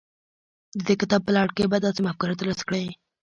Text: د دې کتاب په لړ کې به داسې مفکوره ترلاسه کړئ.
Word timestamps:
د 0.77 0.79
دې 0.87 0.95
کتاب 1.01 1.21
په 1.25 1.31
لړ 1.37 1.47
کې 1.55 1.63
به 1.71 1.77
داسې 1.85 1.99
مفکوره 2.07 2.35
ترلاسه 2.39 2.63
کړئ. 2.67 2.85